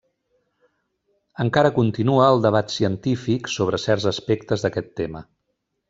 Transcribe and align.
Encara 1.45 1.73
continua 1.75 2.25
el 2.37 2.41
debat 2.47 2.75
científic 2.79 3.53
sobre 3.59 3.83
certs 3.87 4.13
aspectes 4.15 4.67
d'aquest 4.67 4.95
tema. 5.03 5.27